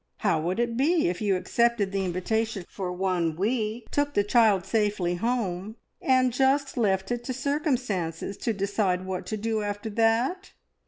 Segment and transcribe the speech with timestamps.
[0.17, 4.65] How would it be if you accepted the invitation for one week, took the child
[4.65, 10.53] safely home, and just left it to circumstances to decide what to do after that?"